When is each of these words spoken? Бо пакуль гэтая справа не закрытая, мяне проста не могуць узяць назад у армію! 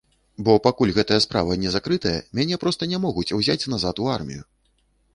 Бо 0.45 0.53
пакуль 0.67 0.93
гэтая 0.95 1.19
справа 1.25 1.59
не 1.65 1.69
закрытая, 1.77 2.15
мяне 2.41 2.61
проста 2.65 2.91
не 2.95 3.03
могуць 3.07 3.31
узяць 3.41 3.63
назад 3.75 3.95
у 4.07 4.13
армію! 4.19 4.43